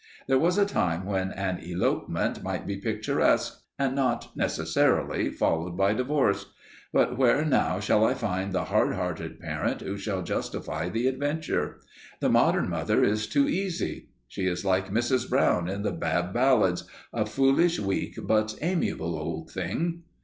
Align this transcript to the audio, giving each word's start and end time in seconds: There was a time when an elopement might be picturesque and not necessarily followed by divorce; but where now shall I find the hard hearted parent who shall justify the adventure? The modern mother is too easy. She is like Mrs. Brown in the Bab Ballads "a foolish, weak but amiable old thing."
There 0.25 0.39
was 0.39 0.57
a 0.57 0.65
time 0.65 1.05
when 1.05 1.29
an 1.31 1.59
elopement 1.59 2.41
might 2.41 2.65
be 2.65 2.75
picturesque 2.77 3.61
and 3.77 3.93
not 3.95 4.35
necessarily 4.35 5.29
followed 5.29 5.77
by 5.77 5.93
divorce; 5.93 6.47
but 6.91 7.19
where 7.19 7.45
now 7.45 7.79
shall 7.79 8.03
I 8.03 8.15
find 8.15 8.51
the 8.51 8.63
hard 8.63 8.95
hearted 8.95 9.39
parent 9.39 9.81
who 9.81 9.97
shall 9.97 10.23
justify 10.23 10.89
the 10.89 11.05
adventure? 11.07 11.81
The 12.19 12.29
modern 12.29 12.67
mother 12.67 13.03
is 13.03 13.27
too 13.27 13.47
easy. 13.47 14.07
She 14.27 14.47
is 14.47 14.65
like 14.65 14.89
Mrs. 14.91 15.29
Brown 15.29 15.69
in 15.69 15.83
the 15.83 15.91
Bab 15.91 16.33
Ballads 16.33 16.85
"a 17.13 17.27
foolish, 17.27 17.77
weak 17.79 18.17
but 18.23 18.55
amiable 18.59 19.15
old 19.15 19.51
thing." 19.51 20.01